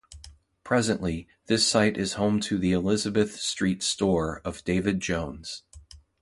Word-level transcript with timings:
Presently, 0.63 1.27
this 1.45 1.67
site 1.67 1.95
is 1.95 2.13
home 2.13 2.39
to 2.39 2.57
the 2.57 2.71
Elizabeth 2.71 3.39
Street 3.39 3.83
store 3.83 4.41
of 4.43 4.63
David 4.63 4.99
Jones. 4.99 5.61